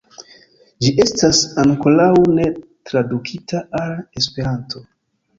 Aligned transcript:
Ĝi 0.83 0.89
estas 1.03 1.41
ankoraŭ 1.63 2.07
ne 2.37 2.45
tradukita 2.91 3.61
al 3.81 3.93
Esperanto. 4.23 4.83